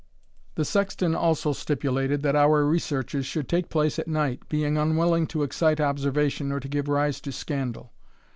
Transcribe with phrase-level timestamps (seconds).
[0.55, 5.43] The sexton also stipulated, that our researches should take place at night, being unwilling to
[5.43, 7.93] excite observation, or give rise to scandal.